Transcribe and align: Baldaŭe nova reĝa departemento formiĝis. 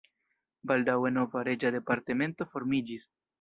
Baldaŭe 0.71 1.11
nova 1.17 1.43
reĝa 1.49 1.73
departemento 1.77 2.49
formiĝis. 2.55 3.07